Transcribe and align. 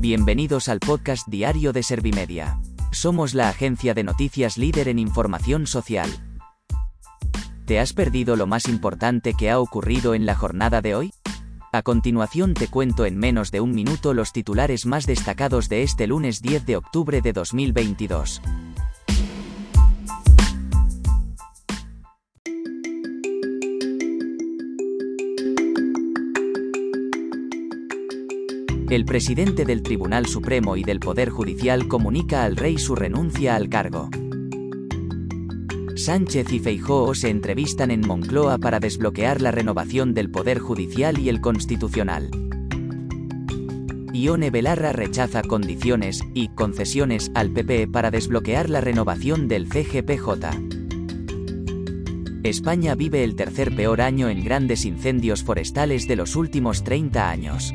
Bienvenidos 0.00 0.70
al 0.70 0.80
podcast 0.80 1.28
diario 1.28 1.74
de 1.74 1.82
Servimedia. 1.82 2.58
Somos 2.90 3.34
la 3.34 3.50
agencia 3.50 3.92
de 3.92 4.02
noticias 4.02 4.56
líder 4.56 4.88
en 4.88 4.98
información 4.98 5.66
social. 5.66 6.08
¿Te 7.66 7.78
has 7.78 7.92
perdido 7.92 8.34
lo 8.34 8.46
más 8.46 8.66
importante 8.66 9.34
que 9.34 9.50
ha 9.50 9.60
ocurrido 9.60 10.14
en 10.14 10.24
la 10.24 10.34
jornada 10.34 10.80
de 10.80 10.94
hoy? 10.94 11.12
A 11.70 11.82
continuación 11.82 12.54
te 12.54 12.68
cuento 12.68 13.04
en 13.04 13.18
menos 13.18 13.50
de 13.50 13.60
un 13.60 13.72
minuto 13.72 14.14
los 14.14 14.32
titulares 14.32 14.86
más 14.86 15.04
destacados 15.04 15.68
de 15.68 15.82
este 15.82 16.06
lunes 16.06 16.40
10 16.40 16.64
de 16.64 16.78
octubre 16.78 17.20
de 17.20 17.34
2022. 17.34 18.40
El 28.90 29.04
presidente 29.04 29.64
del 29.64 29.84
Tribunal 29.84 30.26
Supremo 30.26 30.76
y 30.76 30.82
del 30.82 30.98
Poder 30.98 31.30
Judicial 31.30 31.86
comunica 31.86 32.42
al 32.42 32.56
rey 32.56 32.76
su 32.76 32.96
renuncia 32.96 33.54
al 33.54 33.68
cargo. 33.68 34.10
Sánchez 35.94 36.52
y 36.52 36.58
Feijóo 36.58 37.14
se 37.14 37.28
entrevistan 37.28 37.92
en 37.92 38.00
Moncloa 38.00 38.58
para 38.58 38.80
desbloquear 38.80 39.42
la 39.42 39.52
renovación 39.52 40.12
del 40.12 40.28
Poder 40.28 40.58
Judicial 40.58 41.20
y 41.20 41.28
el 41.28 41.40
Constitucional. 41.40 42.30
Ione 44.12 44.50
Belarra 44.50 44.90
rechaza 44.92 45.42
condiciones 45.42 46.24
y 46.34 46.48
concesiones 46.48 47.30
al 47.36 47.52
PP 47.52 47.86
para 47.86 48.10
desbloquear 48.10 48.68
la 48.68 48.80
renovación 48.80 49.46
del 49.46 49.68
CGPJ. 49.68 50.48
España 52.42 52.96
vive 52.96 53.22
el 53.22 53.36
tercer 53.36 53.72
peor 53.72 54.00
año 54.00 54.28
en 54.28 54.42
grandes 54.42 54.84
incendios 54.84 55.44
forestales 55.44 56.08
de 56.08 56.16
los 56.16 56.34
últimos 56.34 56.82
30 56.82 57.30
años. 57.30 57.72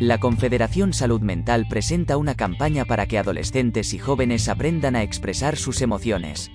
La 0.00 0.20
Confederación 0.20 0.92
Salud 0.92 1.22
Mental 1.22 1.66
presenta 1.70 2.18
una 2.18 2.34
campaña 2.34 2.84
para 2.84 3.06
que 3.06 3.16
adolescentes 3.18 3.94
y 3.94 3.98
jóvenes 3.98 4.46
aprendan 4.50 4.94
a 4.94 5.02
expresar 5.02 5.56
sus 5.56 5.80
emociones. 5.80 6.50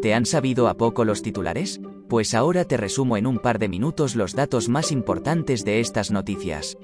¿Te 0.00 0.14
han 0.14 0.24
sabido 0.24 0.68
a 0.68 0.78
poco 0.78 1.04
los 1.04 1.20
titulares? 1.20 1.78
Pues 2.08 2.32
ahora 2.32 2.64
te 2.64 2.78
resumo 2.78 3.18
en 3.18 3.26
un 3.26 3.38
par 3.38 3.58
de 3.58 3.68
minutos 3.68 4.16
los 4.16 4.34
datos 4.34 4.70
más 4.70 4.92
importantes 4.92 5.62
de 5.62 5.80
estas 5.80 6.10
noticias. 6.10 6.78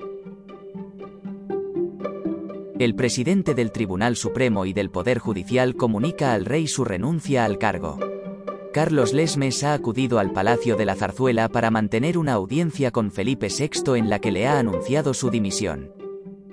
El 2.79 2.95
presidente 2.95 3.55
del 3.55 3.73
Tribunal 3.73 4.17
Supremo 4.17 4.67
y 4.67 4.75
del 4.75 4.91
Poder 4.91 5.19
Judicial 5.19 5.77
comunica 5.77 6.35
al 6.35 6.45
rey 6.45 6.67
su 6.67 6.85
renuncia 6.85 7.47
al 7.47 7.57
cargo. 7.57 7.99
Carlos 8.75 9.15
Lesmes 9.15 9.65
ha 9.65 9.73
acudido 9.73 10.19
al 10.19 10.33
Palacio 10.33 10.77
de 10.77 10.85
la 10.85 10.95
Zarzuela 10.95 11.49
para 11.49 11.71
mantener 11.71 12.19
una 12.19 12.35
audiencia 12.35 12.91
con 12.91 13.11
Felipe 13.11 13.49
VI 13.49 13.97
en 13.97 14.11
la 14.11 14.19
que 14.19 14.31
le 14.31 14.47
ha 14.47 14.59
anunciado 14.59 15.15
su 15.15 15.31
dimisión. 15.31 15.91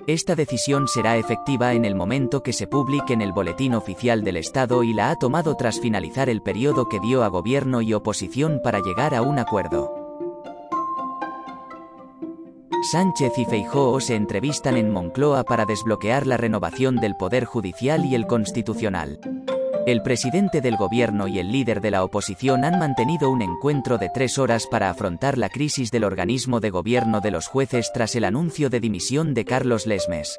Esta 0.06 0.34
decisión 0.34 0.88
será 0.88 1.18
efectiva 1.18 1.74
en 1.74 1.84
el 1.84 1.94
momento 1.94 2.42
que 2.42 2.54
se 2.54 2.66
publique 2.66 3.12
en 3.12 3.20
el 3.20 3.32
Boletín 3.32 3.74
Oficial 3.74 4.24
del 4.24 4.38
Estado 4.38 4.82
y 4.82 4.94
la 4.94 5.10
ha 5.10 5.16
tomado 5.16 5.56
tras 5.56 5.78
finalizar 5.78 6.30
el 6.30 6.40
periodo 6.40 6.88
que 6.88 7.00
dio 7.00 7.22
a 7.22 7.28
gobierno 7.28 7.82
y 7.82 7.92
oposición 7.92 8.62
para 8.64 8.80
llegar 8.80 9.14
a 9.14 9.20
un 9.20 9.38
acuerdo. 9.38 10.03
Sánchez 12.84 13.38
y 13.38 13.46
Feijóo 13.46 13.98
se 13.98 14.14
entrevistan 14.14 14.76
en 14.76 14.90
Moncloa 14.90 15.44
para 15.44 15.64
desbloquear 15.64 16.26
la 16.26 16.36
renovación 16.36 16.96
del 16.96 17.16
Poder 17.16 17.46
Judicial 17.46 18.04
y 18.04 18.14
el 18.14 18.26
Constitucional. 18.26 19.18
El 19.86 20.02
presidente 20.02 20.60
del 20.60 20.76
gobierno 20.76 21.26
y 21.26 21.38
el 21.38 21.50
líder 21.50 21.80
de 21.80 21.90
la 21.90 22.04
oposición 22.04 22.62
han 22.62 22.78
mantenido 22.78 23.30
un 23.30 23.40
encuentro 23.40 23.96
de 23.96 24.10
tres 24.12 24.36
horas 24.38 24.66
para 24.70 24.90
afrontar 24.90 25.38
la 25.38 25.48
crisis 25.48 25.90
del 25.90 26.04
organismo 26.04 26.60
de 26.60 26.68
gobierno 26.68 27.20
de 27.22 27.30
los 27.30 27.46
jueces 27.46 27.90
tras 27.92 28.14
el 28.16 28.24
anuncio 28.24 28.68
de 28.68 28.80
dimisión 28.80 29.32
de 29.32 29.46
Carlos 29.46 29.86
Lesmes. 29.86 30.38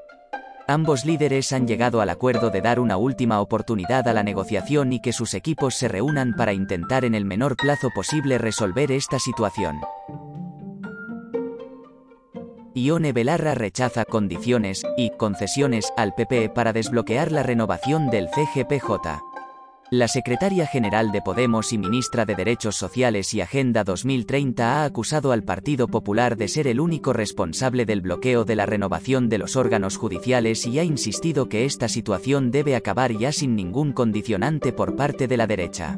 Ambos 0.67 1.03
líderes 1.03 1.51
han 1.51 1.67
llegado 1.67 1.99
al 1.99 2.09
acuerdo 2.11 2.51
de 2.51 2.61
dar 2.61 2.79
una 2.79 2.97
última 2.97 3.41
oportunidad 3.41 4.07
a 4.07 4.13
la 4.13 4.21
negociación 4.21 4.93
y 4.93 4.99
que 4.99 5.13
sus 5.13 5.33
equipos 5.33 5.73
se 5.73 5.87
reúnan 5.87 6.35
para 6.35 6.53
intentar 6.53 7.05
en 7.05 7.15
el 7.15 7.25
menor 7.25 7.55
plazo 7.55 7.89
posible 7.89 8.37
resolver 8.37 8.91
esta 8.91 9.17
situación. 9.17 9.79
Ione 12.75 13.13
Belarra 13.13 13.55
rechaza 13.55 14.03
condiciones 14.03 14.83
y 14.97 15.11
concesiones 15.11 15.93
al 15.95 16.13
PP 16.13 16.49
para 16.49 16.73
desbloquear 16.73 17.31
la 17.31 17.41
renovación 17.41 18.09
del 18.09 18.27
CGPJ. 18.27 19.21
La 19.91 20.09
secretaria 20.09 20.67
general 20.67 21.13
de 21.13 21.21
Podemos 21.21 21.71
y 21.71 21.77
ministra 21.77 22.25
de 22.25 22.35
Derechos 22.35 22.75
Sociales 22.75 23.33
y 23.33 23.39
Agenda 23.39 23.85
2030 23.85 24.81
ha 24.81 24.83
acusado 24.83 25.31
al 25.31 25.43
Partido 25.43 25.87
Popular 25.87 26.35
de 26.35 26.49
ser 26.49 26.67
el 26.67 26.81
único 26.81 27.13
responsable 27.13 27.85
del 27.85 28.01
bloqueo 28.01 28.43
de 28.43 28.57
la 28.57 28.65
renovación 28.65 29.29
de 29.29 29.37
los 29.37 29.55
órganos 29.55 29.95
judiciales 29.95 30.65
y 30.65 30.77
ha 30.77 30.83
insistido 30.83 31.47
que 31.47 31.63
esta 31.63 31.87
situación 31.87 32.51
debe 32.51 32.75
acabar 32.75 33.13
ya 33.13 33.31
sin 33.31 33.55
ningún 33.55 33.93
condicionante 33.93 34.73
por 34.73 34.97
parte 34.97 35.29
de 35.29 35.37
la 35.37 35.47
derecha. 35.47 35.97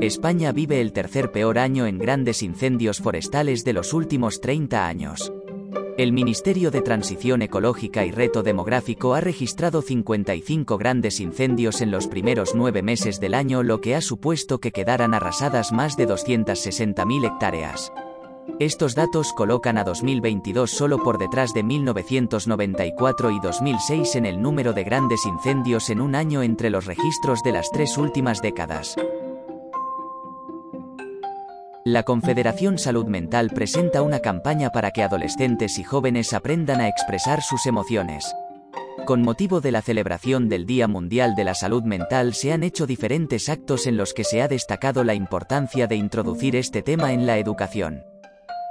España 0.00 0.52
vive 0.52 0.82
el 0.82 0.92
tercer 0.92 1.32
peor 1.32 1.58
año 1.58 1.86
en 1.86 1.98
grandes 1.98 2.42
incendios 2.42 3.00
forestales 3.00 3.64
de 3.64 3.72
los 3.72 3.94
últimos 3.94 4.42
30 4.42 4.86
años. 4.86 5.32
El 5.96 6.12
Ministerio 6.12 6.70
de 6.70 6.82
Transición 6.82 7.40
Ecológica 7.40 8.04
y 8.04 8.10
Reto 8.10 8.42
Demográfico 8.42 9.14
ha 9.14 9.22
registrado 9.22 9.80
55 9.80 10.76
grandes 10.76 11.18
incendios 11.18 11.80
en 11.80 11.90
los 11.90 12.08
primeros 12.08 12.54
nueve 12.54 12.82
meses 12.82 13.20
del 13.20 13.32
año, 13.32 13.62
lo 13.62 13.80
que 13.80 13.94
ha 13.94 14.02
supuesto 14.02 14.60
que 14.60 14.70
quedaran 14.70 15.14
arrasadas 15.14 15.72
más 15.72 15.96
de 15.96 16.06
260.000 16.06 17.26
hectáreas. 17.26 17.90
Estos 18.58 18.94
datos 18.94 19.32
colocan 19.32 19.78
a 19.78 19.84
2022 19.84 20.70
solo 20.70 21.02
por 21.02 21.16
detrás 21.16 21.54
de 21.54 21.62
1994 21.62 23.30
y 23.30 23.40
2006 23.40 24.16
en 24.16 24.26
el 24.26 24.42
número 24.42 24.74
de 24.74 24.84
grandes 24.84 25.24
incendios 25.24 25.88
en 25.88 26.02
un 26.02 26.14
año 26.14 26.42
entre 26.42 26.68
los 26.68 26.84
registros 26.84 27.42
de 27.42 27.52
las 27.52 27.70
tres 27.70 27.96
últimas 27.96 28.42
décadas. 28.42 28.96
La 31.86 32.02
Confederación 32.02 32.78
Salud 32.78 33.06
Mental 33.06 33.50
presenta 33.54 34.02
una 34.02 34.18
campaña 34.18 34.70
para 34.72 34.90
que 34.90 35.04
adolescentes 35.04 35.78
y 35.78 35.84
jóvenes 35.84 36.32
aprendan 36.32 36.80
a 36.80 36.88
expresar 36.88 37.42
sus 37.42 37.64
emociones. 37.64 38.34
Con 39.04 39.22
motivo 39.22 39.60
de 39.60 39.70
la 39.70 39.82
celebración 39.82 40.48
del 40.48 40.66
Día 40.66 40.88
Mundial 40.88 41.36
de 41.36 41.44
la 41.44 41.54
Salud 41.54 41.84
Mental 41.84 42.34
se 42.34 42.52
han 42.52 42.64
hecho 42.64 42.88
diferentes 42.88 43.48
actos 43.48 43.86
en 43.86 43.96
los 43.96 44.14
que 44.14 44.24
se 44.24 44.42
ha 44.42 44.48
destacado 44.48 45.04
la 45.04 45.14
importancia 45.14 45.86
de 45.86 45.94
introducir 45.94 46.56
este 46.56 46.82
tema 46.82 47.12
en 47.12 47.24
la 47.24 47.38
educación. 47.38 48.02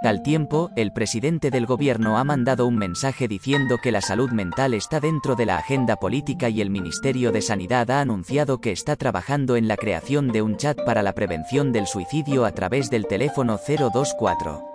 Al 0.02 0.22
tiempo, 0.22 0.72
el 0.76 0.92
presidente 0.92 1.50
del 1.50 1.66
gobierno 1.66 2.18
ha 2.18 2.24
mandado 2.24 2.68
un 2.68 2.78
mensaje 2.78 3.28
diciendo 3.28 3.78
que 3.82 3.92
la 3.92 4.02
salud 4.02 4.30
mental 4.32 4.74
está 4.74 5.00
dentro 5.00 5.36
de 5.36 5.46
la 5.46 5.58
agenda 5.58 5.96
política 5.96 6.50
y 6.50 6.62
el 6.62 6.70
Ministerio 6.70 7.32
de 7.32 7.42
Sanidad 7.42 7.90
ha 7.90 8.02
anunciado 8.02 8.60
que 8.60 8.72
está 8.72 8.96
trabajando 8.98 9.56
en 9.56 9.68
la 9.68 9.78
creación 9.78 10.32
de 10.32 10.42
un 10.42 10.58
chat 10.58 10.78
para 10.86 11.02
la 11.02 11.14
prevención 11.14 11.72
del 11.72 11.88
suicidio 11.88 12.46
a 12.46 12.52
través 12.52 12.90
del 12.90 13.08
teléfono 13.08 13.58
024. 13.58 14.75